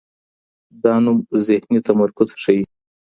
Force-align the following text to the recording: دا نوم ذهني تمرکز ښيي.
دا 0.83 0.93
نوم 1.03 1.17
ذهني 1.45 1.79
تمرکز 1.87 2.29
ښيي. 2.41 2.63